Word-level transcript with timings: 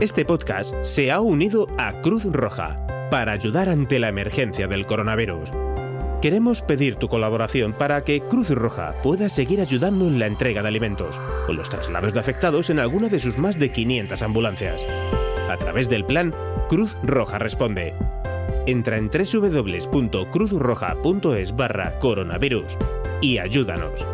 Este 0.00 0.24
podcast 0.24 0.74
se 0.82 1.12
ha 1.12 1.20
unido 1.20 1.68
a 1.78 2.00
Cruz 2.02 2.24
Roja 2.24 2.84
para 3.10 3.32
ayudar 3.32 3.68
ante 3.68 3.98
la 3.98 4.08
emergencia 4.08 4.66
del 4.66 4.86
coronavirus. 4.86 5.50
Queremos 6.20 6.62
pedir 6.62 6.96
tu 6.96 7.08
colaboración 7.08 7.72
para 7.72 8.04
que 8.04 8.20
Cruz 8.20 8.50
Roja 8.50 8.94
pueda 9.02 9.28
seguir 9.28 9.60
ayudando 9.60 10.06
en 10.06 10.18
la 10.18 10.26
entrega 10.26 10.62
de 10.62 10.68
alimentos 10.68 11.20
o 11.48 11.52
los 11.52 11.68
traslados 11.68 12.12
de 12.12 12.20
afectados 12.20 12.70
en 12.70 12.78
alguna 12.78 13.08
de 13.08 13.20
sus 13.20 13.38
más 13.38 13.58
de 13.58 13.70
500 13.70 14.22
ambulancias. 14.22 14.86
A 15.48 15.56
través 15.56 15.88
del 15.88 16.04
plan 16.04 16.34
Cruz 16.68 16.96
Roja 17.02 17.38
Responde. 17.38 17.94
Entra 18.66 18.96
en 18.96 19.10
www.cruzroja.es 19.10 21.56
barra 21.56 21.98
coronavirus 21.98 22.78
y 23.20 23.38
ayúdanos. 23.38 24.06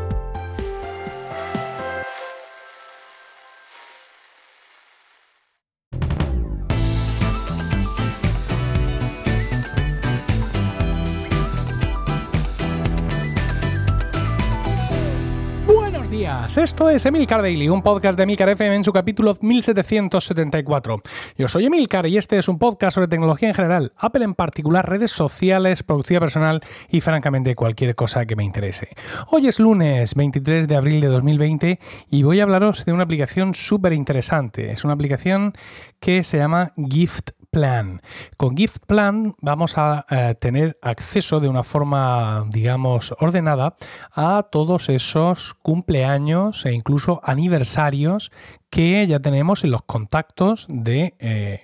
Esto 16.62 16.90
es 16.90 17.07
Emilcar 17.07 17.40
Daily, 17.40 17.68
un 17.68 17.82
podcast 17.82 18.17
de 18.17 18.25
Emilcar 18.25 18.48
FM 18.48 18.76
en 18.76 18.85
su 18.85 18.93
capítulo 18.93 19.36
1774. 19.40 21.00
Yo 21.36 21.46
soy 21.46 21.66
Emilcar 21.66 22.07
y 22.07 22.16
este 22.16 22.36
es 22.36 22.49
un 22.49 22.58
podcast 22.58 22.96
sobre 22.96 23.07
tecnología 23.07 23.49
en 23.49 23.54
general, 23.54 23.93
Apple 23.96 24.25
en 24.25 24.35
particular, 24.35 24.89
redes 24.89 25.13
sociales, 25.13 25.85
productividad 25.85 26.21
personal 26.21 26.61
y 26.89 27.00
francamente 27.00 27.54
cualquier 27.54 27.94
cosa 27.94 28.26
que 28.26 28.35
me 28.35 28.44
interese. 28.44 28.89
Hoy 29.29 29.46
es 29.46 29.61
lunes 29.61 30.16
23 30.16 30.66
de 30.66 30.76
abril 30.76 31.00
de 31.00 31.07
2020 31.07 31.79
y 32.11 32.22
voy 32.25 32.41
a 32.41 32.42
hablaros 32.42 32.84
de 32.84 32.92
una 32.92 33.05
aplicación 33.05 33.55
súper 33.55 33.92
interesante. 33.92 34.72
Es 34.72 34.83
una 34.83 34.94
aplicación 34.94 35.52
que 36.00 36.25
se 36.25 36.38
llama 36.38 36.72
Gift 36.77 37.30
Plan. 37.50 38.02
Con 38.36 38.56
Gift 38.56 38.84
Plan 38.86 39.34
vamos 39.41 39.78
a 39.78 40.04
eh, 40.10 40.34
tener 40.38 40.78
acceso 40.82 41.41
de 41.41 41.48
una 41.48 41.62
forma, 41.62 42.44
digamos, 42.50 43.14
ordenada 43.18 43.77
a 44.12 44.44
todos 44.50 44.88
esos 44.88 45.55
cumpleaños 45.55 46.66
e 46.66 46.72
incluso 46.72 47.20
aniversarios 47.24 48.30
que 48.70 49.06
ya 49.06 49.20
tenemos 49.20 49.64
en 49.64 49.70
los 49.70 49.82
contactos 49.82 50.66
de, 50.68 51.14
eh, 51.18 51.60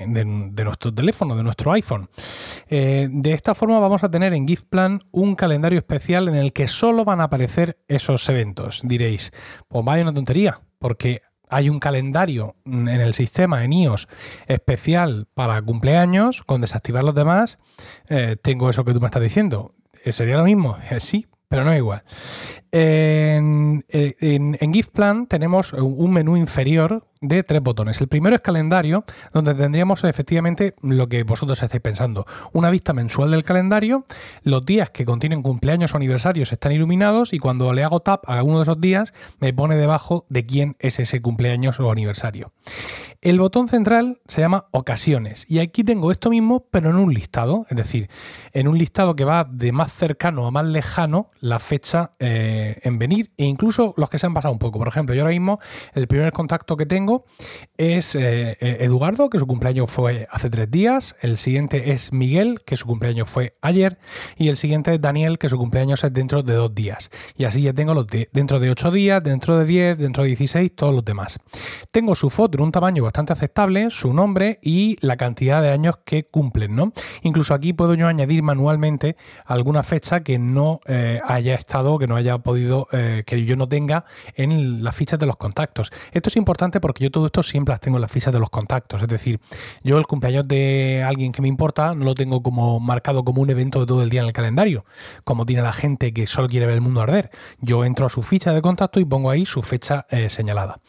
nuestro 0.65 0.95
teléfono, 0.95 1.37
de 1.37 1.43
nuestro 1.43 1.73
iPhone. 1.73 2.09
Eh, 2.69 3.09
de 3.11 3.33
esta 3.33 3.55
forma 3.55 3.79
vamos 3.79 4.05
a 4.05 4.11
tener 4.11 4.33
en 4.33 4.49
Gift 4.49 4.67
Plan 4.71 5.03
un 5.13 5.35
calendario 5.35 5.79
especial 5.79 6.29
en 6.29 6.35
el 6.35 6.53
que 6.53 6.67
solo 6.67 7.05
van 7.05 7.21
a 7.21 7.25
aparecer 7.25 7.79
esos 7.89 8.27
eventos. 8.29 8.81
Diréis, 8.85 9.33
pues 9.69 9.85
vaya 9.85 10.03
una 10.03 10.15
tontería, 10.15 10.61
porque 10.79 11.21
hay 11.55 11.69
un 11.69 11.79
calendario 11.79 12.57
en 12.67 12.89
el 12.89 13.15
sistema, 13.15 13.63
en 13.65 13.73
iOS, 13.73 14.09
especial 14.49 15.29
para 15.35 15.63
cumpleaños, 15.63 16.43
con 16.43 16.61
desactivar 16.61 17.05
los 17.05 17.15
demás, 17.15 17.61
eh, 18.09 18.37
tengo 18.43 18.69
eso 18.69 18.85
que 18.85 18.93
tú 18.93 19.01
me 19.01 19.07
estás 19.07 19.23
diciendo. 19.23 19.73
¿Sería 20.05 20.37
lo 20.37 20.45
mismo? 20.45 20.77
Eh, 20.91 20.99
sí, 20.99 21.27
pero 21.49 21.63
no 21.65 21.75
igual. 21.75 22.03
En, 22.73 23.85
en, 23.89 24.59
en 24.61 24.75
Gift 24.75 24.91
Plan 24.91 25.29
tenemos 25.29 25.73
un 25.75 26.13
menú 26.13 26.37
inferior 26.37 27.07
de 27.29 27.43
tres 27.43 27.63
botones. 27.63 28.01
El 28.01 28.09
primero 28.09 28.37
es 28.37 28.43
calendario, 28.43 29.05
donde 29.33 29.55
tendríamos 29.55 30.05
efectivamente 30.05 30.75
lo 30.83 31.09
que 31.09 31.23
vosotros 31.23 31.63
estáis 31.63 31.81
pensando. 31.81 32.27
Una 32.53 32.71
vista 32.71 32.93
mensual 32.93 33.31
del 33.31 33.45
calendario, 33.45 34.05
los 34.43 34.65
días 34.65 34.91
que 34.91 35.05
contienen 35.05 35.43
cumpleaños 35.43 35.95
o 35.95 35.97
aniversarios 35.97 36.53
están 36.53 36.73
iluminados 36.73 37.33
y 37.33 37.39
cuando 37.39 37.73
le 37.73 37.83
hago 37.83 38.01
tap 38.01 38.29
a 38.29 38.43
uno 38.43 38.59
de 38.59 38.63
esos 38.65 38.81
días 38.81 39.13
me 39.41 39.53
pone 39.53 39.77
debajo 39.77 40.27
de 40.29 40.47
quién 40.47 40.77
es 40.79 40.99
ese 40.99 41.21
cumpleaños 41.23 41.81
o 41.81 41.91
aniversario. 41.91 42.53
El 43.23 43.41
botón 43.41 43.69
central 43.69 44.21
se 44.29 44.43
llama 44.43 44.67
ocasiones 44.71 45.47
y 45.49 45.61
aquí 45.61 45.83
tengo 45.83 46.11
esto 46.11 46.29
mismo 46.29 46.67
pero 46.71 46.91
en 46.91 46.97
un 46.97 47.15
listado, 47.15 47.67
es 47.71 47.77
decir, 47.77 48.11
en 48.53 48.69
un 48.69 48.77
listado 48.77 49.17
que 49.17 49.25
va 49.25 49.45
de 49.45 49.73
más 49.73 49.93
cercano 49.93 50.47
a 50.47 50.51
más 50.51 50.67
lejano 50.67 51.31
la 51.41 51.59
fecha 51.59 52.11
eh, 52.19 52.79
en 52.83 52.99
venir 52.99 53.31
e 53.37 53.45
incluso 53.45 53.95
los 53.97 54.11
que 54.11 54.19
se 54.19 54.27
han 54.27 54.35
pasado 54.35 54.53
un 54.53 54.59
poco. 54.59 54.79
Por 54.79 54.89
ejemplo, 54.89 55.15
yo 55.15 55.23
ahora 55.23 55.33
mismo 55.33 55.59
el 55.95 56.07
primer 56.07 56.33
contacto 56.33 56.77
que 56.77 56.85
tengo 56.85 57.14
es 57.77 58.15
eh, 58.15 58.57
Eduardo, 58.61 59.31
que 59.31 59.39
su 59.39 59.47
cumpleaños 59.47 59.91
fue 59.91 60.27
hace 60.31 60.51
tres 60.51 60.71
días. 60.71 61.17
El 61.21 61.37
siguiente 61.37 61.93
es 61.93 62.13
Miguel, 62.13 62.63
que 62.65 62.77
su 62.77 62.87
cumpleaños 62.87 63.29
fue 63.29 63.57
ayer. 63.61 63.99
Y 64.37 64.49
el 64.49 64.57
siguiente 64.57 64.95
es 64.95 65.01
Daniel, 65.01 65.39
que 65.39 65.49
su 65.49 65.59
cumpleaños 65.59 66.05
es 66.05 66.13
dentro 66.13 66.43
de 66.43 66.55
dos 66.55 66.75
días. 66.75 67.11
Y 67.37 67.45
así 67.45 67.63
ya 67.63 67.73
tengo 67.73 67.95
los 67.95 68.07
de, 68.07 68.29
dentro 68.33 68.61
de 68.61 68.71
ocho 68.71 68.91
días, 68.91 69.23
dentro 69.23 69.59
de 69.59 69.65
diez, 69.65 69.99
dentro 69.99 70.23
de 70.23 70.29
dieciséis, 70.29 70.75
todos 70.75 70.95
los 70.95 71.05
demás. 71.05 71.39
Tengo 71.91 72.15
su 72.15 72.31
foto 72.31 72.59
en 72.59 72.65
un 72.65 72.73
tamaño 72.73 73.05
bastante 73.05 73.33
aceptable, 73.33 73.91
su 73.91 74.13
nombre 74.13 74.59
y 74.63 74.97
la 75.01 75.17
cantidad 75.17 75.63
de 75.63 75.71
años 75.71 75.99
que 76.05 76.25
cumplen, 76.25 76.75
¿no? 76.75 76.93
Incluso 77.23 77.55
aquí 77.55 77.73
puedo 77.73 77.95
yo 77.95 78.07
añadir 78.07 78.43
manualmente 78.43 79.17
alguna 79.45 79.83
fecha 79.83 80.23
que 80.23 80.39
no 80.39 80.81
eh, 80.87 81.21
haya 81.25 81.55
estado, 81.55 81.99
que 81.99 82.07
no 82.07 82.17
haya 82.17 82.39
podido, 82.39 82.89
eh, 82.93 83.23
que 83.27 83.45
yo 83.45 83.57
no 83.57 83.69
tenga 83.69 84.05
en 84.35 84.83
las 84.83 84.95
fichas 84.97 85.19
de 85.19 85.27
los 85.27 85.37
contactos. 85.37 85.91
Esto 86.13 86.29
es 86.29 86.37
importante 86.37 86.81
porque 86.81 87.04
yo 87.05 87.11
todo 87.11 87.27
esto 87.27 87.43
siempre 87.43 87.73
las 87.73 87.81
tengo 87.81 87.97
en 87.99 88.03
las 88.03 88.11
fichas 88.11 88.33
de 88.33 88.41
los 88.41 88.51
contactos. 88.51 89.03
Es 89.03 89.09
decir, 89.09 89.41
yo 89.83 89.99
el 89.99 90.07
cumpleaños 90.07 90.49
de 90.49 91.05
alguien 91.07 91.33
que 91.33 91.43
me 91.43 91.49
importa 91.49 91.95
no 91.95 92.05
lo 92.05 92.15
tengo 92.15 92.43
como 92.43 92.81
marcado 92.81 93.25
como 93.25 93.43
un 93.43 93.51
evento 93.51 93.81
de 93.81 93.87
todo 93.87 94.03
el 94.03 94.11
día 94.11 94.23
en 94.23 94.27
el 94.27 94.33
calendario, 94.33 94.85
como 95.25 95.47
tiene 95.47 95.63
la 95.63 95.73
gente 95.73 96.13
que 96.13 96.27
solo 96.27 96.49
quiere 96.49 96.67
ver 96.67 96.77
el 96.77 96.81
mundo 96.81 97.01
arder. 97.01 97.31
Yo 97.61 97.85
entro 97.85 98.07
a 98.07 98.09
su 98.09 98.23
ficha 98.23 98.53
de 98.53 98.63
contacto 98.63 99.01
y 99.01 99.05
pongo 99.05 99.31
ahí 99.31 99.47
su 99.47 99.63
fecha 99.63 100.07
eh, 100.11 100.29
señalada. 100.29 100.81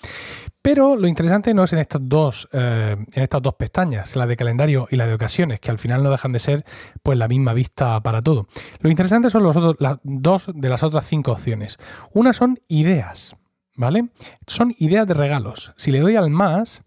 Pero 0.62 0.96
lo 0.96 1.08
interesante 1.08 1.54
no 1.54 1.64
es 1.66 1.74
en 1.74 1.80
estas 1.80 2.02
dos, 2.04 2.50
eh, 2.52 2.96
en 3.14 3.24
estas 3.24 3.40
dos 3.40 3.54
pestañas, 3.54 4.16
la 4.16 4.26
de 4.26 4.36
calendario 4.36 4.88
y 4.90 4.96
la 4.96 5.06
de 5.06 5.14
ocasiones, 5.14 5.60
que 5.60 5.70
al 5.70 5.78
final 5.78 6.02
no 6.02 6.10
dejan 6.10 6.32
de 6.32 6.40
ser 6.40 6.66
pues 7.04 7.20
la 7.20 7.28
misma 7.28 7.54
vista 7.54 8.02
para 8.02 8.20
todo. 8.22 8.48
Lo 8.80 8.90
interesante 8.90 9.30
son 9.30 9.44
los 9.44 9.56
las 9.80 10.00
dos 10.02 10.50
de 10.56 10.70
las 10.70 10.82
otras 10.82 11.06
cinco 11.06 11.34
opciones. 11.34 11.78
Una 12.14 12.34
son 12.34 12.58
ideas. 12.68 13.36
¿Vale? 13.76 14.10
Son 14.48 14.74
ideas 14.80 15.08
de 15.08 15.14
regalos. 15.14 15.74
Si 15.78 15.92
le 15.92 16.00
doy 16.00 16.16
al 16.16 16.30
más, 16.30 16.84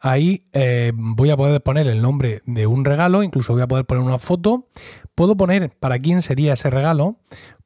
ahí 0.00 0.46
eh, 0.52 0.92
voy 0.94 1.30
a 1.30 1.36
poder 1.36 1.62
poner 1.62 1.86
el 1.88 2.02
nombre 2.02 2.42
de 2.46 2.66
un 2.66 2.84
regalo, 2.84 3.22
incluso 3.22 3.52
voy 3.52 3.62
a 3.62 3.68
poder 3.68 3.86
poner 3.86 4.04
una 4.04 4.18
foto, 4.18 4.68
puedo 5.14 5.36
poner 5.36 5.70
para 5.70 5.98
quién 5.98 6.22
sería 6.22 6.54
ese 6.54 6.70
regalo, 6.70 7.16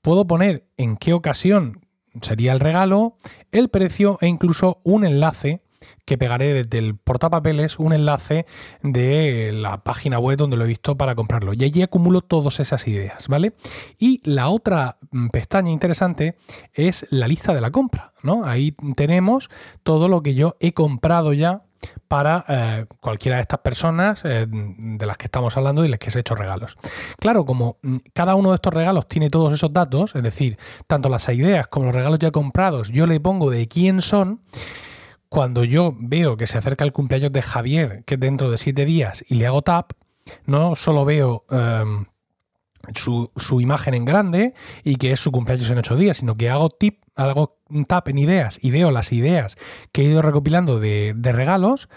puedo 0.03 0.27
poner 0.27 0.69
en 0.77 0.97
qué 0.97 1.13
ocasión 1.13 1.81
sería 2.23 2.53
el 2.53 2.61
regalo, 2.61 3.17
el 3.53 3.69
precio 3.69 4.19
e 4.21 4.29
incluso 4.29 4.81
un 4.85 5.05
enlace 5.05 5.63
que 6.05 6.19
pegaré 6.19 6.55
desde 6.55 6.79
el 6.79 6.97
portapapeles 6.97 7.79
un 7.79 7.93
enlace 7.93 8.47
de 8.83 9.53
la 9.53 9.83
página 9.83 10.19
web 10.19 10.39
donde 10.39 10.57
lo 10.57 10.65
he 10.65 10.69
visto 10.69 10.97
para 10.97 11.15
comprarlo. 11.15 11.53
Y 11.55 11.65
allí 11.65 11.83
acumulo 11.83 12.21
todas 12.21 12.61
esas 12.61 12.87
ideas, 12.89 13.29
¿vale? 13.29 13.53
Y 13.99 14.21
la 14.25 14.49
otra 14.49 14.99
mm, 15.11 15.29
pestaña 15.29 15.71
interesante 15.71 16.37
es 16.73 17.07
la 17.11 17.29
lista 17.29 17.55
de 17.55 17.61
la 17.61 17.71
compra, 17.71 18.13
¿no? 18.23 18.45
Ahí 18.45 18.75
tenemos 18.97 19.51
todo 19.83 20.09
lo 20.09 20.23
que 20.23 20.35
yo 20.35 20.57
he 20.61 20.73
comprado 20.73 21.33
ya 21.33 21.63
para 22.09 22.45
eh, 22.49 22.87
cualquiera 23.01 23.37
de 23.37 23.43
estas 23.43 23.61
personas 23.61 24.25
eh, 24.25 24.47
de 24.49 25.07
las 25.07 25.17
que 25.17 25.27
estamos 25.27 25.57
hablando 25.57 25.85
y 25.85 25.89
las 25.89 25.99
que 25.99 26.11
se 26.11 26.19
he 26.19 26.21
hecho 26.21 26.35
regalos. 26.35 26.77
Claro, 27.19 27.45
como 27.45 27.77
mm, 27.83 27.97
cada 28.13 28.35
uno 28.35 28.51
de 28.51 28.57
estos 28.57 28.73
regalos 28.73 29.07
tiene 29.09 29.31
todos 29.31 29.53
esos 29.53 29.73
datos, 29.73 30.15
es 30.15 30.23
decir, 30.23 30.59
tanto 30.87 31.09
las 31.09 31.29
ideas 31.29 31.69
como 31.69 31.87
los 31.87 31.95
regalos 31.95 32.19
ya 32.19 32.31
comprados, 32.31 32.91
yo 32.91 33.07
le 33.07 33.21
pongo 33.21 33.51
de 33.51 33.69
quién 33.69 34.01
son, 34.01 34.41
cuando 35.29 35.65
yo 35.65 35.95
veo 35.99 36.37
que 36.37 36.47
se 36.47 36.59
acerca 36.59 36.85
el 36.85 36.93
cumpleaños 36.93 37.33
de 37.33 37.43
Javier, 37.43 38.05
que 38.05 38.15
es 38.15 38.21
dentro 38.21 38.51
de 38.51 38.59
siete 38.59 38.85
días, 38.85 39.25
y 39.29 39.35
le 39.35 39.47
hago 39.47 39.63
tap, 39.63 39.93
no 40.47 40.77
solo 40.77 41.05
veo 41.05 41.45
um, 41.51 42.07
su, 42.95 43.31
su, 43.37 43.61
imagen 43.61 43.95
en 43.95 44.05
grande 44.05 44.55
y 44.85 44.97
que 44.97 45.13
es 45.13 45.21
su 45.21 45.33
cumpleaños 45.33 45.71
en 45.71 45.79
ocho 45.79 45.97
días, 45.97 46.19
sino 46.19 46.37
que 46.37 46.51
hago, 46.51 46.71
tip, 46.71 47.03
hago 47.15 47.59
un 47.69 47.85
tap 47.85 48.09
en 48.09 48.19
ideas 48.19 48.59
y 48.63 48.71
veo 48.71 48.91
las 48.91 49.13
ideas 49.13 49.57
que 49.93 50.03
he 50.03 50.05
ido 50.05 50.23
recopilando 50.23 50.79
de, 50.81 51.15
de 51.17 51.33
regalos. 51.33 51.89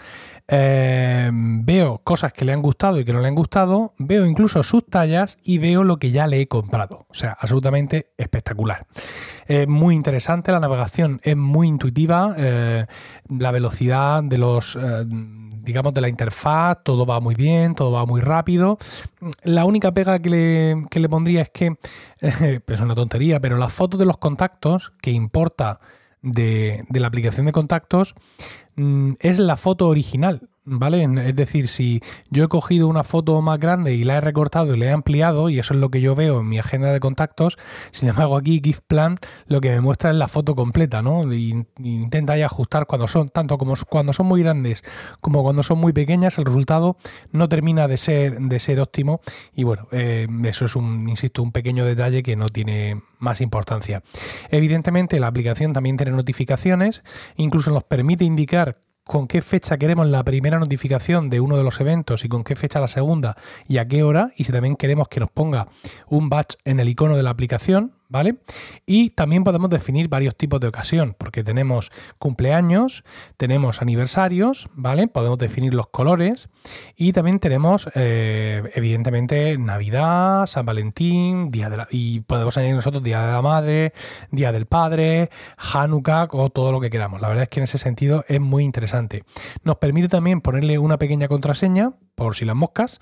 Eh, 0.48 1.30
veo 1.32 1.98
cosas 1.98 2.32
que 2.32 2.44
le 2.44 2.52
han 2.52 2.62
gustado 2.62 2.98
y 2.98 3.04
que 3.04 3.12
no 3.12 3.20
le 3.20 3.28
han 3.28 3.34
gustado, 3.34 3.94
veo 3.98 4.26
incluso 4.26 4.62
sus 4.62 4.84
tallas 4.86 5.38
y 5.42 5.58
veo 5.58 5.84
lo 5.84 5.98
que 5.98 6.10
ya 6.10 6.26
le 6.26 6.40
he 6.40 6.48
comprado. 6.48 7.06
O 7.08 7.14
sea, 7.14 7.36
absolutamente 7.38 8.12
espectacular. 8.18 8.86
Es 9.46 9.68
muy 9.68 9.94
interesante, 9.94 10.52
la 10.52 10.60
navegación 10.60 11.20
es 11.22 11.36
muy 11.36 11.68
intuitiva, 11.68 12.34
eh, 12.36 12.86
la 13.28 13.50
velocidad 13.50 14.22
de 14.22 14.38
los... 14.38 14.76
Eh, 14.76 15.04
digamos, 15.62 15.94
de 15.94 16.00
la 16.00 16.08
interfaz, 16.08 16.78
todo 16.82 17.06
va 17.06 17.20
muy 17.20 17.36
bien, 17.36 17.76
todo 17.76 17.92
va 17.92 18.04
muy 18.04 18.20
rápido. 18.20 18.78
La 19.44 19.64
única 19.64 19.92
pega 19.94 20.18
que 20.18 20.28
le, 20.28 20.86
que 20.90 20.98
le 20.98 21.08
pondría 21.08 21.42
es 21.42 21.50
que, 21.50 21.76
es 22.20 22.80
una 22.80 22.96
tontería, 22.96 23.38
pero 23.38 23.56
las 23.56 23.72
fotos 23.72 24.00
de 24.00 24.06
los 24.06 24.18
contactos 24.18 24.92
que 25.00 25.12
importa 25.12 25.78
de, 26.22 26.84
de, 26.88 27.00
la 27.00 27.08
aplicación 27.08 27.46
de 27.46 27.52
contactos 27.52 28.14
mm, 28.76 29.14
es 29.20 29.38
la 29.38 29.56
foto 29.56 29.88
original. 29.88 30.48
¿Vale? 30.64 31.08
Es 31.28 31.36
decir, 31.36 31.68
si 31.68 32.00
yo 32.30 32.44
he 32.44 32.48
cogido 32.48 32.88
una 32.88 33.02
foto 33.02 33.40
más 33.42 33.58
grande 33.58 33.94
y 33.94 34.04
la 34.04 34.16
he 34.16 34.20
recortado 34.20 34.74
y 34.74 34.78
la 34.78 34.86
he 34.86 34.90
ampliado, 34.92 35.48
y 35.48 35.58
eso 35.58 35.74
es 35.74 35.80
lo 35.80 35.90
que 35.90 36.00
yo 36.00 36.14
veo 36.14 36.40
en 36.40 36.48
mi 36.48 36.58
agenda 36.58 36.92
de 36.92 37.00
contactos, 37.00 37.58
sin 37.90 38.08
embargo 38.08 38.36
aquí 38.36 38.60
GIF 38.62 38.80
Plan 38.86 39.16
lo 39.46 39.60
que 39.60 39.70
me 39.70 39.80
muestra 39.80 40.10
es 40.10 40.16
la 40.16 40.28
foto 40.28 40.54
completa, 40.54 41.02
¿no? 41.02 41.32
Y, 41.32 41.66
intenta 41.78 42.34
ahí 42.34 42.42
ajustar 42.42 42.86
cuando 42.86 43.06
son, 43.08 43.28
tanto 43.28 43.58
como 43.58 43.74
cuando 43.88 44.12
son 44.12 44.26
muy 44.26 44.42
grandes 44.42 44.82
como 45.20 45.42
cuando 45.42 45.62
son 45.62 45.78
muy 45.78 45.92
pequeñas, 45.92 46.38
el 46.38 46.44
resultado 46.44 46.96
no 47.30 47.48
termina 47.48 47.88
de 47.88 47.96
ser, 47.96 48.40
de 48.40 48.58
ser 48.58 48.80
óptimo 48.80 49.20
y 49.54 49.64
bueno, 49.64 49.88
eh, 49.92 50.28
eso 50.44 50.66
es 50.66 50.76
un, 50.76 51.08
insisto, 51.08 51.42
un 51.42 51.52
pequeño 51.52 51.84
detalle 51.84 52.22
que 52.22 52.36
no 52.36 52.48
tiene 52.48 53.02
más 53.18 53.40
importancia. 53.40 54.02
Evidentemente 54.50 55.20
la 55.20 55.28
aplicación 55.28 55.72
también 55.72 55.96
tiene 55.96 56.12
notificaciones, 56.12 57.02
incluso 57.36 57.70
nos 57.70 57.84
permite 57.84 58.24
indicar 58.24 58.78
con 59.04 59.26
qué 59.26 59.42
fecha 59.42 59.76
queremos 59.78 60.06
la 60.06 60.22
primera 60.24 60.58
notificación 60.58 61.28
de 61.30 61.40
uno 61.40 61.56
de 61.56 61.64
los 61.64 61.80
eventos 61.80 62.24
y 62.24 62.28
con 62.28 62.44
qué 62.44 62.56
fecha 62.56 62.80
la 62.80 62.88
segunda 62.88 63.36
y 63.66 63.78
a 63.78 63.86
qué 63.86 64.02
hora 64.02 64.32
y 64.36 64.44
si 64.44 64.52
también 64.52 64.76
queremos 64.76 65.08
que 65.08 65.20
nos 65.20 65.30
ponga 65.30 65.68
un 66.08 66.28
batch 66.28 66.54
en 66.64 66.80
el 66.80 66.88
icono 66.88 67.16
de 67.16 67.22
la 67.22 67.30
aplicación, 67.30 67.92
¿vale? 68.12 68.36
Y 68.86 69.10
también 69.10 69.42
podemos 69.42 69.70
definir 69.70 70.08
varios 70.08 70.36
tipos 70.36 70.60
de 70.60 70.68
ocasión, 70.68 71.16
porque 71.18 71.42
tenemos 71.42 71.90
cumpleaños, 72.18 73.04
tenemos 73.38 73.80
aniversarios, 73.80 74.68
¿vale? 74.74 75.08
Podemos 75.08 75.38
definir 75.38 75.74
los 75.74 75.86
colores 75.86 76.50
y 76.94 77.12
también 77.12 77.40
tenemos, 77.40 77.88
eh, 77.94 78.62
evidentemente, 78.74 79.56
Navidad, 79.58 80.46
San 80.46 80.66
Valentín, 80.66 81.50
día 81.50 81.70
de 81.70 81.78
la, 81.78 81.88
y 81.90 82.20
podemos 82.20 82.56
añadir 82.58 82.76
nosotros 82.76 83.02
Día 83.02 83.24
de 83.26 83.32
la 83.32 83.42
Madre, 83.42 83.92
Día 84.30 84.52
del 84.52 84.66
Padre, 84.66 85.30
Hanukkah 85.72 86.28
o 86.32 86.50
todo 86.50 86.70
lo 86.70 86.80
que 86.80 86.90
queramos. 86.90 87.22
La 87.22 87.28
verdad 87.28 87.44
es 87.44 87.48
que 87.48 87.60
en 87.60 87.64
ese 87.64 87.78
sentido 87.78 88.24
es 88.28 88.40
muy 88.40 88.62
interesante. 88.62 89.24
Nos 89.64 89.76
permite 89.76 90.08
también 90.08 90.42
ponerle 90.42 90.78
una 90.78 90.98
pequeña 90.98 91.28
contraseña, 91.28 91.94
por 92.14 92.36
si 92.36 92.44
las 92.44 92.54
moscas, 92.54 93.00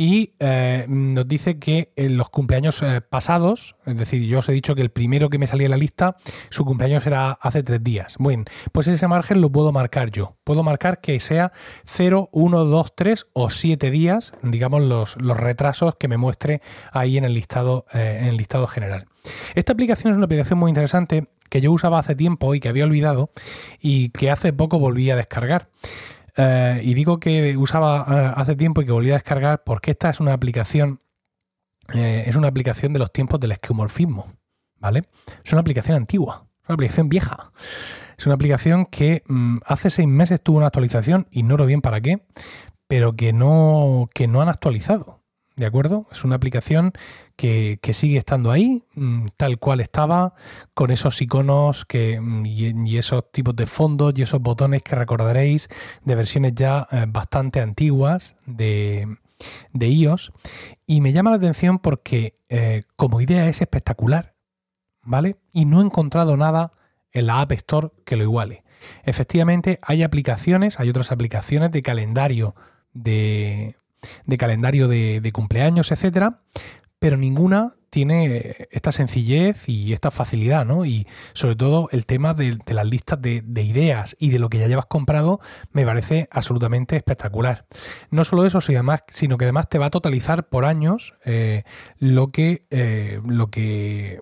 y 0.00 0.34
eh, 0.38 0.86
nos 0.88 1.26
dice 1.26 1.58
que 1.58 1.92
los 1.96 2.30
cumpleaños 2.30 2.80
eh, 2.84 3.00
pasados, 3.00 3.74
es 3.84 3.96
decir, 3.96 4.22
yo 4.22 4.38
os 4.38 4.48
he 4.48 4.52
dicho 4.52 4.76
que 4.76 4.80
el 4.80 4.90
primero 4.90 5.28
que 5.28 5.38
me 5.38 5.48
salía 5.48 5.66
en 5.66 5.72
la 5.72 5.76
lista, 5.76 6.16
su 6.50 6.64
cumpleaños 6.64 7.04
era 7.04 7.32
hace 7.32 7.64
tres 7.64 7.82
días. 7.82 8.14
Bueno, 8.20 8.44
pues 8.70 8.86
ese 8.86 9.08
margen 9.08 9.40
lo 9.40 9.50
puedo 9.50 9.72
marcar 9.72 10.12
yo. 10.12 10.36
Puedo 10.44 10.62
marcar 10.62 11.00
que 11.00 11.18
sea 11.18 11.50
0, 11.84 12.28
1, 12.30 12.64
2, 12.64 12.94
3 12.94 13.26
o 13.32 13.50
7 13.50 13.90
días, 13.90 14.34
digamos, 14.44 14.82
los, 14.82 15.20
los 15.20 15.36
retrasos 15.36 15.96
que 15.96 16.06
me 16.06 16.16
muestre 16.16 16.62
ahí 16.92 17.18
en 17.18 17.24
el 17.24 17.34
listado, 17.34 17.84
eh, 17.92 18.18
en 18.20 18.28
el 18.28 18.36
listado 18.36 18.68
general. 18.68 19.06
Esta 19.56 19.72
aplicación 19.72 20.12
es 20.12 20.16
una 20.16 20.26
aplicación 20.26 20.60
muy 20.60 20.70
interesante 20.70 21.26
que 21.50 21.60
yo 21.60 21.72
usaba 21.72 21.98
hace 21.98 22.14
tiempo 22.14 22.54
y 22.54 22.60
que 22.60 22.68
había 22.68 22.84
olvidado 22.84 23.30
y 23.80 24.10
que 24.10 24.30
hace 24.30 24.52
poco 24.52 24.78
volví 24.78 25.10
a 25.10 25.16
descargar. 25.16 25.70
Eh, 26.38 26.80
y 26.84 26.94
digo 26.94 27.18
que 27.18 27.56
usaba 27.56 28.06
eh, 28.08 28.32
hace 28.36 28.54
tiempo 28.54 28.80
y 28.80 28.86
que 28.86 28.92
volví 28.92 29.10
a 29.10 29.14
descargar 29.14 29.64
porque 29.64 29.90
esta 29.90 30.08
es 30.08 30.20
una 30.20 30.32
aplicación, 30.32 31.00
eh, 31.94 32.24
es 32.26 32.36
una 32.36 32.48
aplicación 32.48 32.92
de 32.92 33.00
los 33.00 33.12
tiempos 33.12 33.40
del 33.40 33.52
esquemorfismo, 33.52 34.32
¿vale? 34.76 35.04
Es 35.44 35.52
una 35.52 35.62
aplicación 35.62 35.96
antigua, 35.96 36.46
es 36.62 36.68
una 36.68 36.74
aplicación 36.74 37.08
vieja. 37.08 37.50
Es 38.16 38.26
una 38.26 38.34
aplicación 38.34 38.86
que 38.86 39.22
mm, 39.26 39.58
hace 39.64 39.90
seis 39.90 40.08
meses 40.08 40.42
tuvo 40.42 40.58
una 40.58 40.66
actualización, 40.66 41.28
ignoro 41.30 41.66
bien 41.66 41.80
para 41.80 42.00
qué, 42.00 42.26
pero 42.88 43.14
que 43.14 43.32
no, 43.32 44.08
que 44.12 44.26
no 44.26 44.40
han 44.42 44.48
actualizado. 44.48 45.17
¿De 45.58 45.66
acuerdo? 45.66 46.06
Es 46.12 46.24
una 46.24 46.36
aplicación 46.36 46.92
que, 47.34 47.80
sigue 47.92 48.16
estando 48.16 48.52
ahí, 48.52 48.84
mm, 48.94 49.26
tal 49.36 49.58
cual 49.58 49.80
estaba, 49.80 50.34
con 50.72 50.92
esos 50.92 51.20
iconos 51.20 51.84
que, 51.84 52.20
mm, 52.20 52.46
y, 52.46 52.96
esos 52.96 53.32
tipos 53.32 53.56
de 53.56 53.66
fondos 53.66 54.12
y 54.16 54.22
esos 54.22 54.40
botones 54.40 54.82
que 54.82 54.94
recordaréis 54.94 55.68
de 56.04 56.14
versiones 56.14 56.52
ya 56.54 56.86
eh, 56.92 57.06
bastante 57.08 57.60
antiguas 57.60 58.36
de, 58.46 59.18
iOS. 59.80 60.30
Y 60.86 61.00
me 61.00 61.12
llama 61.12 61.30
la 61.30 61.36
atención 61.36 61.80
porque 61.80 62.34
eh, 62.48 62.82
como 62.94 63.20
idea 63.20 63.48
es 63.48 63.60
espectacular, 63.60 64.36
¿vale? 65.02 65.38
Y 65.52 65.64
no 65.64 65.80
he 65.80 65.84
encontrado 65.84 66.36
nada 66.36 66.72
en 67.10 67.26
la 67.26 67.40
App 67.40 67.50
Store 67.52 67.90
que 68.04 68.14
lo 68.14 68.22
iguale. 68.22 68.62
Efectivamente, 69.02 69.80
hay 69.82 70.04
aplicaciones, 70.04 70.78
hay 70.78 70.88
otras 70.88 71.10
aplicaciones 71.10 71.72
de 71.72 71.82
calendario 71.82 72.54
de, 72.92 73.77
de 74.26 74.38
calendario 74.38 74.88
de, 74.88 75.30
cumpleaños, 75.32 75.92
etcétera, 75.92 76.40
pero 76.98 77.16
ninguna 77.16 77.74
tiene 77.90 78.68
esta 78.70 78.92
sencillez 78.92 79.68
y 79.68 79.94
esta 79.94 80.10
facilidad, 80.10 80.66
¿no? 80.66 80.84
Y 80.84 81.06
sobre 81.32 81.56
todo 81.56 81.88
el 81.90 82.04
tema 82.04 82.34
de, 82.34 82.58
las 82.66 82.86
listas 82.86 83.20
de, 83.22 83.42
ideas 83.62 84.14
y 84.18 84.30
de 84.30 84.38
lo 84.38 84.50
que 84.50 84.58
ya 84.58 84.66
llevas 84.66 84.86
comprado 84.86 85.40
me 85.72 85.86
parece 85.86 86.28
absolutamente 86.30 86.96
espectacular. 86.96 87.66
No 88.10 88.24
solo 88.24 88.44
eso, 88.44 88.60
sino 88.60 89.38
que 89.38 89.44
además 89.44 89.68
te 89.68 89.78
va 89.78 89.86
a 89.86 89.90
totalizar 89.90 90.48
por 90.48 90.64
años 90.64 91.14
eh, 91.24 91.62
lo 91.98 92.30
que 92.30 92.66
eh, 92.70 93.20
lo 93.24 93.50
que 93.50 94.20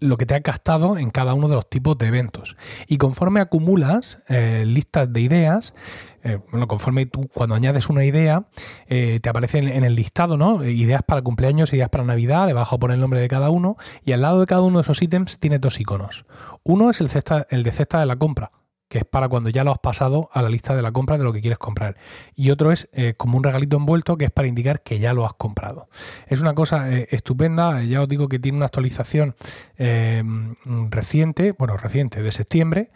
lo 0.00 0.16
que 0.16 0.26
te 0.26 0.34
ha 0.34 0.40
gastado 0.40 0.98
en 0.98 1.10
cada 1.10 1.34
uno 1.34 1.48
de 1.48 1.54
los 1.54 1.68
tipos 1.68 1.96
de 1.98 2.06
eventos. 2.06 2.56
Y 2.88 2.98
conforme 2.98 3.40
acumulas 3.40 4.18
eh, 4.28 4.64
listas 4.66 5.12
de 5.12 5.20
ideas, 5.20 5.74
eh, 6.22 6.38
bueno, 6.50 6.66
conforme 6.66 7.06
tú 7.06 7.28
cuando 7.32 7.54
añades 7.54 7.88
una 7.88 8.04
idea, 8.04 8.46
eh, 8.88 9.20
te 9.22 9.28
aparece 9.28 9.58
en, 9.58 9.84
el 9.84 9.94
listado, 9.94 10.36
¿no? 10.36 10.64
Ideas 10.64 11.02
para 11.02 11.22
cumpleaños, 11.22 11.72
ideas 11.72 11.90
para 11.90 12.04
Navidad, 12.04 12.46
debajo 12.46 12.78
pone 12.78 12.94
el 12.94 13.00
nombre 13.00 13.20
de 13.20 13.28
cada 13.28 13.50
uno, 13.50 13.76
y 14.04 14.12
al 14.12 14.22
lado 14.22 14.40
de 14.40 14.46
cada 14.46 14.62
uno 14.62 14.78
de 14.78 14.82
esos 14.82 15.02
ítems 15.02 15.38
tiene 15.38 15.58
dos 15.58 15.78
iconos. 15.80 16.24
Uno 16.64 16.90
es 16.90 17.00
el, 17.00 17.08
cesta, 17.08 17.46
el 17.50 17.62
de 17.62 17.72
cesta 17.72 18.00
de 18.00 18.06
la 18.06 18.16
compra, 18.16 18.50
que 18.94 18.98
es 18.98 19.04
para 19.04 19.28
cuando 19.28 19.50
ya 19.50 19.64
lo 19.64 19.72
has 19.72 19.80
pasado 19.80 20.30
a 20.32 20.40
la 20.40 20.48
lista 20.48 20.76
de 20.76 20.80
la 20.80 20.92
compra 20.92 21.18
de 21.18 21.24
lo 21.24 21.32
que 21.32 21.40
quieres 21.40 21.58
comprar. 21.58 21.96
Y 22.36 22.50
otro 22.50 22.70
es 22.70 22.88
eh, 22.92 23.14
como 23.16 23.36
un 23.36 23.42
regalito 23.42 23.76
envuelto 23.76 24.16
que 24.16 24.26
es 24.26 24.30
para 24.30 24.46
indicar 24.46 24.84
que 24.84 25.00
ya 25.00 25.12
lo 25.12 25.26
has 25.26 25.32
comprado. 25.32 25.88
Es 26.28 26.40
una 26.40 26.54
cosa 26.54 26.92
eh, 26.92 27.08
estupenda, 27.10 27.82
ya 27.82 28.02
os 28.02 28.08
digo 28.08 28.28
que 28.28 28.38
tiene 28.38 28.54
una 28.54 28.66
actualización 28.66 29.34
eh, 29.78 30.22
reciente, 30.90 31.50
bueno, 31.58 31.76
reciente, 31.76 32.22
de 32.22 32.30
septiembre. 32.30 32.92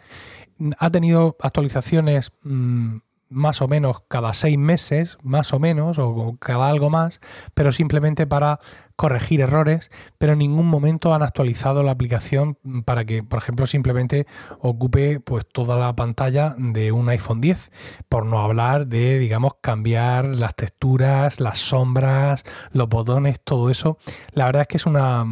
Ha 0.77 0.89
tenido 0.89 1.35
actualizaciones... 1.41 2.31
Mm, 2.43 2.99
más 3.29 3.61
o 3.61 3.67
menos 3.67 4.01
cada 4.07 4.33
seis 4.33 4.57
meses, 4.57 5.17
más 5.21 5.53
o 5.53 5.59
menos, 5.59 5.99
o 5.99 6.35
cada 6.39 6.69
algo 6.69 6.89
más, 6.89 7.19
pero 7.53 7.71
simplemente 7.71 8.27
para 8.27 8.59
corregir 8.95 9.39
errores, 9.39 9.91
pero 10.17 10.33
en 10.33 10.39
ningún 10.39 10.67
momento 10.67 11.13
han 11.13 11.23
actualizado 11.23 11.83
la 11.83 11.91
aplicación 11.91 12.57
para 12.83 13.05
que, 13.05 13.23
por 13.23 13.39
ejemplo, 13.39 13.65
simplemente 13.65 14.27
ocupe 14.59 15.21
pues 15.21 15.47
toda 15.47 15.77
la 15.77 15.95
pantalla 15.95 16.53
de 16.57 16.91
un 16.91 17.07
iPhone 17.07 17.39
10, 17.39 17.71
por 18.09 18.25
no 18.25 18.41
hablar 18.41 18.87
de, 18.87 19.17
digamos, 19.17 19.53
cambiar 19.61 20.25
las 20.25 20.53
texturas, 20.53 21.39
las 21.39 21.59
sombras, 21.59 22.43
los 22.73 22.89
botones, 22.89 23.39
todo 23.41 23.69
eso. 23.69 23.97
La 24.33 24.47
verdad 24.47 24.63
es 24.63 24.67
que 24.67 24.77
es 24.77 24.85
una 24.85 25.25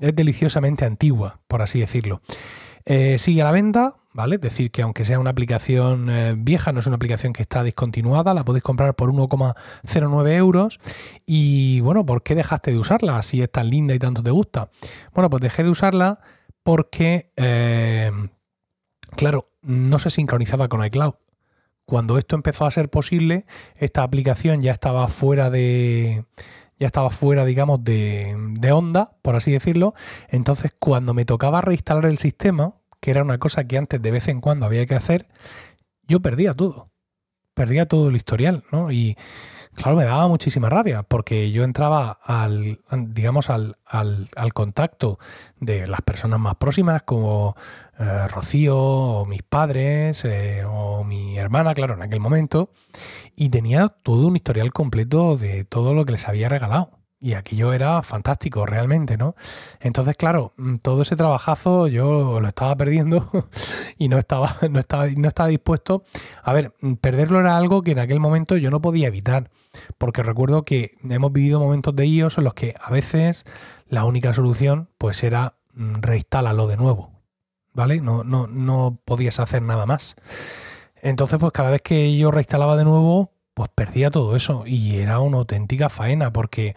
es 0.00 0.16
deliciosamente 0.16 0.84
antigua, 0.84 1.38
por 1.46 1.62
así 1.62 1.78
decirlo. 1.78 2.22
Eh, 2.84 3.18
sigue 3.18 3.42
a 3.42 3.44
la 3.44 3.52
venta, 3.52 3.94
¿vale? 4.12 4.36
Es 4.36 4.40
decir, 4.40 4.70
que 4.70 4.82
aunque 4.82 5.04
sea 5.04 5.18
una 5.18 5.30
aplicación 5.30 6.08
eh, 6.10 6.34
vieja, 6.36 6.72
no 6.72 6.80
es 6.80 6.86
una 6.86 6.96
aplicación 6.96 7.32
que 7.32 7.42
está 7.42 7.62
discontinuada, 7.62 8.34
la 8.34 8.44
podéis 8.44 8.62
comprar 8.62 8.94
por 8.94 9.10
1,09 9.10 10.32
euros. 10.36 10.78
Y 11.26 11.80
bueno, 11.80 12.04
¿por 12.04 12.22
qué 12.22 12.34
dejaste 12.34 12.72
de 12.72 12.78
usarla 12.78 13.20
si 13.22 13.42
es 13.42 13.50
tan 13.50 13.70
linda 13.70 13.94
y 13.94 13.98
tanto 13.98 14.22
te 14.22 14.30
gusta? 14.30 14.70
Bueno, 15.14 15.30
pues 15.30 15.42
dejé 15.42 15.62
de 15.64 15.70
usarla 15.70 16.20
porque, 16.62 17.32
eh, 17.36 18.10
claro, 19.16 19.48
no 19.62 19.98
se 19.98 20.10
sincronizaba 20.10 20.68
con 20.68 20.84
iCloud. 20.84 21.14
Cuando 21.84 22.16
esto 22.16 22.36
empezó 22.36 22.64
a 22.64 22.70
ser 22.70 22.90
posible, 22.90 23.44
esta 23.74 24.02
aplicación 24.02 24.60
ya 24.60 24.72
estaba 24.72 25.06
fuera 25.08 25.50
de 25.50 26.24
ya 26.78 26.86
estaba 26.86 27.10
fuera, 27.10 27.44
digamos, 27.44 27.84
de, 27.84 28.34
de, 28.58 28.72
onda, 28.72 29.12
por 29.22 29.36
así 29.36 29.52
decirlo. 29.52 29.94
Entonces, 30.28 30.74
cuando 30.76 31.14
me 31.14 31.24
tocaba 31.24 31.60
reinstalar 31.60 32.06
el 32.06 32.18
sistema, 32.18 32.74
que 33.02 33.10
era 33.10 33.22
una 33.22 33.38
cosa 33.38 33.64
que 33.64 33.76
antes 33.76 34.00
de 34.00 34.12
vez 34.12 34.28
en 34.28 34.40
cuando 34.40 34.64
había 34.64 34.86
que 34.86 34.94
hacer, 34.94 35.26
yo 36.06 36.20
perdía 36.20 36.54
todo. 36.54 36.92
Perdía 37.52 37.86
todo 37.86 38.08
el 38.08 38.16
historial, 38.16 38.62
¿no? 38.70 38.92
Y 38.92 39.16
claro, 39.74 39.96
me 39.96 40.04
daba 40.04 40.28
muchísima 40.28 40.70
rabia, 40.70 41.02
porque 41.02 41.50
yo 41.50 41.64
entraba 41.64 42.12
al, 42.22 42.78
digamos, 42.92 43.50
al, 43.50 43.76
al, 43.84 44.52
contacto 44.54 45.18
de 45.58 45.88
las 45.88 46.00
personas 46.02 46.38
más 46.38 46.54
próximas, 46.54 47.02
como 47.02 47.56
eh, 47.98 48.28
Rocío, 48.28 48.78
o 48.78 49.26
mis 49.26 49.42
padres, 49.42 50.24
eh, 50.24 50.62
o 50.64 51.02
mi 51.02 51.36
hermana, 51.36 51.74
claro, 51.74 51.94
en 51.94 52.02
aquel 52.02 52.20
momento, 52.20 52.70
y 53.34 53.48
tenía 53.48 53.88
todo 53.88 54.28
un 54.28 54.36
historial 54.36 54.72
completo 54.72 55.36
de 55.36 55.64
todo 55.64 55.92
lo 55.92 56.06
que 56.06 56.12
les 56.12 56.28
había 56.28 56.48
regalado. 56.48 57.01
Y 57.24 57.34
aquello 57.34 57.72
era 57.72 58.02
fantástico, 58.02 58.66
realmente, 58.66 59.16
¿no? 59.16 59.36
Entonces, 59.78 60.16
claro, 60.16 60.54
mm, 60.56 60.78
todo 60.78 61.02
ese 61.02 61.14
trabajazo 61.14 61.86
yo 61.86 62.40
lo 62.40 62.48
estaba 62.48 62.74
perdiendo 62.74 63.30
y 63.96 64.08
no 64.08 64.18
estaba, 64.18 64.56
no 64.68 64.80
estaba, 64.80 65.06
no 65.06 65.28
estaba 65.28 65.48
dispuesto. 65.48 66.02
A 66.42 66.52
ver, 66.52 66.74
mm, 66.80 66.94
perderlo 66.94 67.38
era 67.38 67.56
algo 67.56 67.82
que 67.82 67.92
en 67.92 68.00
aquel 68.00 68.18
momento 68.18 68.56
yo 68.56 68.72
no 68.72 68.82
podía 68.82 69.06
evitar. 69.06 69.50
Porque 69.98 70.24
recuerdo 70.24 70.64
que 70.64 70.96
hemos 71.08 71.32
vivido 71.32 71.60
momentos 71.60 71.94
de 71.94 72.06
iOS 72.06 72.38
en 72.38 72.44
los 72.44 72.54
que 72.54 72.74
a 72.82 72.90
veces 72.90 73.44
la 73.86 74.04
única 74.04 74.34
solución, 74.34 74.88
pues 74.98 75.22
era 75.22 75.54
mm, 75.74 76.00
reinstalarlo 76.00 76.66
de 76.66 76.76
nuevo. 76.76 77.12
¿Vale? 77.72 78.00
No, 78.00 78.24
no, 78.24 78.48
no 78.48 78.98
podías 79.04 79.38
hacer 79.38 79.62
nada 79.62 79.86
más. 79.86 80.16
Entonces, 80.96 81.38
pues 81.38 81.52
cada 81.52 81.70
vez 81.70 81.82
que 81.82 82.16
yo 82.16 82.32
reinstalaba 82.32 82.76
de 82.76 82.84
nuevo, 82.84 83.30
pues 83.54 83.70
perdía 83.74 84.10
todo 84.10 84.34
eso 84.34 84.64
y 84.66 84.96
era 84.96 85.20
una 85.20 85.38
auténtica 85.38 85.88
faena 85.88 86.32
porque 86.32 86.74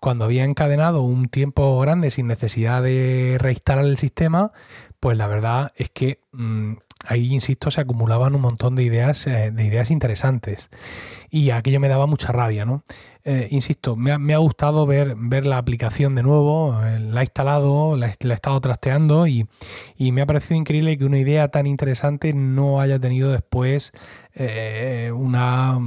cuando 0.00 0.24
había 0.24 0.44
encadenado 0.44 1.02
un 1.02 1.28
tiempo 1.28 1.78
grande 1.80 2.10
sin 2.10 2.26
necesidad 2.26 2.82
de 2.82 3.36
reinstalar 3.38 3.84
el 3.84 3.98
sistema, 3.98 4.52
pues 5.00 5.18
la 5.18 5.26
verdad 5.26 5.72
es 5.76 5.90
que 5.90 6.20
mm, 6.32 6.74
ahí, 7.06 7.32
insisto, 7.32 7.70
se 7.70 7.80
acumulaban 7.80 8.34
un 8.34 8.40
montón 8.40 8.74
de 8.74 8.82
ideas, 8.82 9.26
eh, 9.26 9.50
de 9.52 9.64
ideas 9.64 9.90
interesantes. 9.90 10.70
Y 11.30 11.50
aquello 11.50 11.80
me 11.80 11.88
daba 11.88 12.06
mucha 12.06 12.32
rabia, 12.32 12.64
¿no? 12.64 12.82
Eh, 13.24 13.48
insisto, 13.50 13.96
me 13.96 14.34
ha, 14.34 14.38
gustado 14.38 14.86
ver, 14.86 15.14
ver 15.16 15.46
la 15.46 15.58
aplicación 15.58 16.14
de 16.14 16.22
nuevo, 16.22 16.78
eh, 16.84 17.00
la 17.00 17.20
he 17.20 17.24
instalado, 17.24 17.96
la, 17.96 18.06
he 18.06 18.32
estado 18.32 18.60
trasteando 18.60 19.26
y, 19.26 19.46
me 19.98 20.22
ha 20.22 20.26
parecido 20.26 20.58
increíble 20.58 20.96
que 20.96 21.04
una 21.04 21.18
idea 21.18 21.48
tan 21.48 21.66
interesante 21.66 22.32
no 22.32 22.80
haya 22.80 22.98
tenido 22.98 23.32
después 23.32 23.92
una 25.12 25.78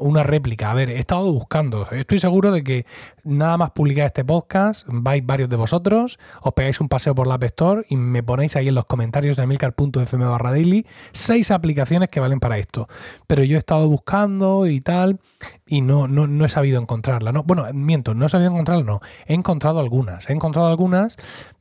una 0.00 0.22
réplica. 0.22 0.70
A 0.70 0.74
ver, 0.74 0.90
he 0.90 0.98
estado 0.98 1.32
buscando. 1.32 1.88
Estoy 1.90 2.18
seguro 2.18 2.50
de 2.50 2.64
que 2.64 2.86
nada 3.24 3.56
más 3.56 3.70
publicar 3.70 4.06
este 4.06 4.24
podcast, 4.24 4.86
vais 4.88 5.24
varios 5.24 5.48
de 5.48 5.56
vosotros, 5.56 6.18
os 6.42 6.54
pegáis 6.54 6.80
un 6.80 6.88
paseo 6.88 7.14
por 7.14 7.26
la 7.26 7.34
App 7.34 7.44
Store 7.44 7.86
y 7.88 7.96
me 7.96 8.22
ponéis 8.22 8.56
ahí 8.56 8.68
en 8.68 8.74
los 8.74 8.84
comentarios 8.84 9.36
de 9.36 9.46
milcar.fm 9.46 10.24
barra 10.24 10.50
daily 10.50 10.86
seis 11.12 11.50
aplicaciones 11.50 12.08
que 12.08 12.20
valen 12.20 12.40
para 12.40 12.58
esto. 12.58 12.88
Pero 13.26 13.44
yo 13.44 13.56
he 13.56 13.58
estado 13.58 13.88
buscando 13.88 14.66
y 14.66 14.80
tal 14.80 15.20
y 15.66 15.82
no, 15.82 16.08
no, 16.08 16.44
he 16.44 16.48
sabido 16.48 16.80
encontrarla. 16.80 17.32
¿no? 17.32 17.42
Bueno, 17.44 17.66
miento, 17.72 18.14
no 18.14 18.26
he 18.26 18.28
sabido 18.28 18.50
encontrarla, 18.50 18.84
no. 18.84 19.00
He 19.26 19.34
encontrado 19.34 19.80
algunas. 19.80 20.28
He 20.28 20.32
encontrado 20.32 20.68
algunas, 20.68 21.16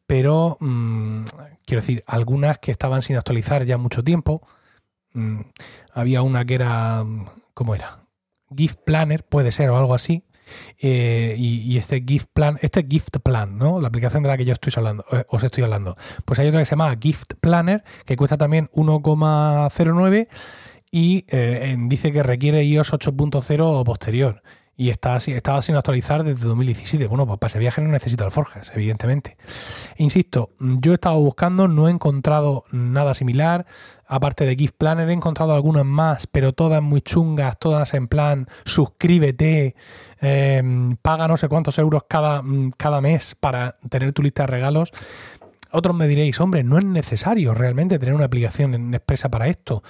pero 0.07 0.57
mm, 0.59 1.23
quiero 1.65 1.81
decir, 1.81 2.03
algunas 2.07 2.59
que 2.59 2.71
estaban 2.71 3.01
sin 3.01 3.17
actualizar 3.17 3.65
ya 3.65 3.77
mucho 3.77 4.03
tiempo. 4.03 4.41
Mm, 5.13 5.41
había 5.93 6.21
una 6.21 6.45
que 6.45 6.55
era... 6.55 7.05
¿Cómo 7.53 7.75
era? 7.75 7.98
Gift 8.55 8.79
Planner, 8.85 9.23
puede 9.23 9.51
ser 9.51 9.69
o 9.69 9.77
algo 9.77 9.93
así. 9.93 10.23
Eh, 10.79 11.35
y, 11.37 11.77
este 11.77 12.03
Gift 12.05 12.29
Plan, 12.33 12.57
este 12.61 12.85
Gift 12.89 13.17
Plan, 13.23 13.57
¿no? 13.57 13.79
La 13.79 13.87
aplicación 13.87 14.23
de 14.23 14.29
la 14.29 14.37
que 14.37 14.45
yo 14.45 14.53
estoy 14.53 14.73
hablando, 14.75 15.05
eh, 15.11 15.23
os 15.29 15.43
estoy 15.43 15.63
hablando. 15.63 15.95
Pues 16.25 16.39
hay 16.39 16.47
otra 16.47 16.59
que 16.59 16.65
se 16.65 16.71
llama 16.71 16.95
Gift 16.99 17.33
Planner, 17.39 17.83
que 18.05 18.15
cuesta 18.15 18.37
también 18.37 18.69
1,09 18.73 20.27
y 20.91 21.25
eh, 21.27 21.75
dice 21.87 22.11
que 22.11 22.23
requiere 22.23 22.63
iOS 22.63 22.93
8.0 22.93 23.59
o 23.61 23.83
posterior 23.83 24.41
y 24.79 24.91
está, 24.91 25.17
estaba 25.17 25.61
sin 25.61 25.75
actualizar 25.75 26.23
desde 26.23 26.47
2017. 26.47 27.07
Bueno, 27.07 27.27
pues 27.27 27.37
para 27.37 27.49
ese 27.49 27.59
viaje 27.59 27.81
no 27.81 27.89
necesito 27.89 28.23
alforjas, 28.23 28.71
evidentemente. 28.73 29.35
Insisto, 29.97 30.51
yo 30.57 30.93
he 30.93 30.95
estado 30.95 31.19
buscando, 31.19 31.67
no 31.67 31.89
he 31.89 31.91
encontrado 31.91 32.63
nada 32.71 33.13
similar. 33.13 33.65
Aparte 34.11 34.47
de 34.47 34.55
Gift 34.55 34.73
Planner, 34.75 35.07
he 35.07 35.13
encontrado 35.13 35.53
algunas 35.53 35.85
más, 35.85 36.25
pero 36.25 36.51
todas 36.51 36.81
muy 36.81 37.01
chungas, 37.01 37.59
todas 37.59 37.93
en 37.93 38.07
plan 38.07 38.47
suscríbete, 38.65 39.75
eh, 40.19 40.63
paga 41.03 41.27
no 41.27 41.37
sé 41.37 41.47
cuántos 41.47 41.77
euros 41.77 42.05
cada, 42.09 42.43
cada 42.75 43.01
mes 43.01 43.35
para 43.39 43.77
tener 43.87 44.11
tu 44.11 44.23
lista 44.23 44.43
de 44.43 44.47
regalos. 44.47 44.91
Otros 45.71 45.95
me 45.95 46.07
diréis, 46.07 46.39
hombre, 46.41 46.63
no 46.63 46.79
es 46.79 46.85
necesario 46.85 47.53
realmente 47.53 47.99
tener 47.99 48.15
una 48.15 48.25
aplicación 48.25 48.93
expresa 48.95 49.29
para 49.29 49.47
esto. 49.47 49.83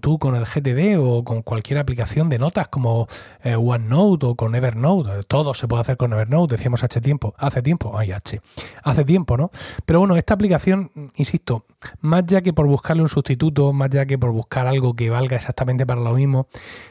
Tú 0.00 0.20
con 0.20 0.36
el 0.36 0.44
GTD 0.44 0.98
o 1.00 1.24
con 1.24 1.42
cualquier 1.42 1.80
aplicación 1.80 2.28
de 2.28 2.38
notas 2.38 2.68
como 2.68 3.08
eh, 3.42 3.56
OneNote 3.56 4.26
o 4.26 4.34
con 4.36 4.54
Evernote, 4.54 5.24
todo 5.26 5.52
se 5.54 5.66
puede 5.66 5.80
hacer 5.80 5.96
con 5.96 6.12
Evernote, 6.12 6.54
decíamos 6.54 6.84
hace 6.84 7.00
tiempo, 7.00 7.34
hace 7.38 7.60
tiempo, 7.60 7.98
ay 7.98 8.12
H, 8.12 8.40
hace 8.84 9.04
tiempo, 9.04 9.36
¿no? 9.36 9.50
Pero 9.84 9.98
bueno, 9.98 10.16
esta 10.16 10.34
aplicación, 10.34 10.92
insisto, 11.16 11.66
más 12.00 12.24
ya 12.26 12.42
que 12.42 12.52
por 12.52 12.66
buscarle 12.66 13.02
un 13.02 13.08
sustituto, 13.08 13.72
más 13.72 13.90
ya 13.90 14.06
que 14.06 14.18
por 14.18 14.32
buscar 14.32 14.66
algo 14.66 14.94
que 14.94 15.10
valga 15.10 15.36
exactamente 15.36 15.86
para 15.86 16.00
lo 16.00 16.14
mismo, 16.14 16.48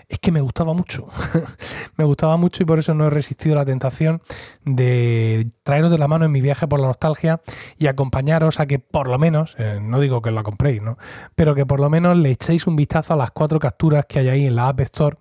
es 0.08 0.20
que 0.20 0.32
me 0.32 0.42
gustaba 0.42 0.74
mucho. 0.74 1.08
me 1.98 2.06
gustaba 2.06 2.38
mucho 2.38 2.64
y 2.64 2.66
por 2.66 2.80
eso 2.80 2.94
no 2.94 3.08
he 3.08 3.10
resistido 3.10 3.56
la 3.56 3.66
tentación 3.66 4.22
de 4.64 5.48
traeros 5.64 5.92
de 5.92 5.98
la 5.98 6.08
mano 6.08 6.26
en 6.26 6.32
mi 6.32 6.42
viaje 6.42 6.68
por 6.68 6.80
la 6.80 6.88
nostalgia 6.88 7.42
y 7.78 7.88
acompañaros 7.88 8.60
a 8.60 8.66
que 8.66 8.80
por 8.80 9.08
lo 9.08 9.18
menos, 9.18 9.56
eh, 9.58 9.80
no 9.82 10.00
digo 10.00 10.22
que 10.22 10.32
la 10.32 10.44
compréis, 10.44 10.82
¿no? 10.82 10.98
Pero 11.36 11.56
que 11.56 11.66
por 11.66 11.80
lo 11.80 11.90
menos 11.90 12.18
le 12.18 12.32
echéis 12.32 12.68
un 12.68 12.76
vistazo 12.76 13.14
a 13.14 13.18
las 13.18 13.32
cuatro 13.32 13.60
capturas 13.60 14.06
que 14.06 14.20
hay 14.20 14.30
ahí 14.30 14.46
en 14.46 14.56
la 14.56 14.68
App 14.68 14.80
Store 14.82 15.18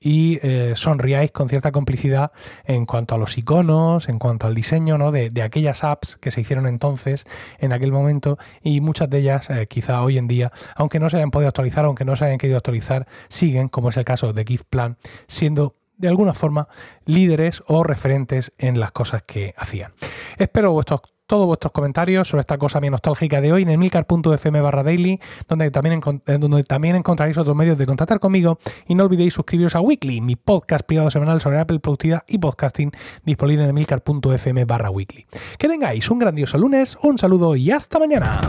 y 0.00 0.38
eh, 0.42 0.72
sonriáis 0.76 1.32
con 1.32 1.48
cierta 1.48 1.72
complicidad 1.72 2.32
en 2.64 2.86
cuanto 2.86 3.14
a 3.14 3.18
los 3.18 3.36
iconos, 3.38 4.08
en 4.08 4.18
cuanto 4.18 4.46
al 4.46 4.54
diseño 4.54 4.98
¿no? 4.98 5.12
de, 5.12 5.30
aquellas 5.42 5.84
apps 5.84 6.16
que 6.16 6.30
se 6.30 6.40
hicieron 6.40 6.66
entonces, 6.66 7.24
en 7.58 7.72
aquel 7.72 7.92
momento, 7.92 8.38
y 8.62 8.80
muchas 8.80 9.10
de 9.10 9.15
ellas 9.18 9.50
eh, 9.50 9.66
quizá 9.66 10.02
hoy 10.02 10.18
en 10.18 10.28
día, 10.28 10.52
aunque 10.74 11.00
no 11.00 11.08
se 11.08 11.16
hayan 11.16 11.30
podido 11.30 11.48
actualizar, 11.48 11.84
aunque 11.84 12.04
no 12.04 12.16
se 12.16 12.26
hayan 12.26 12.38
querido 12.38 12.56
actualizar, 12.56 13.06
siguen, 13.28 13.68
como 13.68 13.88
es 13.88 13.96
el 13.96 14.04
caso 14.04 14.32
de 14.32 14.44
Gift 14.44 14.66
Plan, 14.68 14.96
siendo 15.26 15.76
de 15.96 16.08
alguna 16.08 16.34
forma 16.34 16.68
líderes 17.04 17.62
o 17.66 17.82
referentes 17.82 18.52
en 18.58 18.80
las 18.80 18.92
cosas 18.92 19.22
que 19.22 19.54
hacían. 19.56 19.92
Espero 20.38 20.72
vuestros 20.72 21.00
todos 21.26 21.46
vuestros 21.46 21.72
comentarios 21.72 22.28
sobre 22.28 22.40
esta 22.40 22.56
cosa 22.56 22.80
bien 22.80 22.92
nostálgica 22.92 23.40
de 23.40 23.52
hoy 23.52 23.62
en 23.62 23.70
emilcar.fm 23.70 24.60
barra 24.60 24.82
daily, 24.82 25.20
donde 25.48 25.70
también, 25.70 26.00
eh, 26.26 26.38
donde 26.38 26.62
también 26.62 26.96
encontraréis 26.96 27.36
otros 27.36 27.56
medios 27.56 27.76
de 27.76 27.86
contactar 27.86 28.20
conmigo 28.20 28.58
y 28.86 28.94
no 28.94 29.04
olvidéis 29.04 29.34
suscribiros 29.34 29.74
a 29.74 29.80
Weekly, 29.80 30.20
mi 30.20 30.36
podcast 30.36 30.86
privado 30.86 31.10
semanal 31.10 31.40
sobre 31.40 31.58
Apple 31.58 31.80
Productividad 31.80 32.24
y 32.28 32.38
Podcasting, 32.38 32.92
disponible 33.24 33.64
en 33.64 33.70
emilcar.fm 33.70 34.64
barra 34.64 34.90
weekly. 34.90 35.26
Que 35.58 35.68
tengáis 35.68 36.10
un 36.10 36.18
grandioso 36.18 36.58
lunes, 36.58 36.96
un 37.02 37.18
saludo 37.18 37.56
y 37.56 37.70
hasta 37.70 37.98
mañana. 37.98 38.40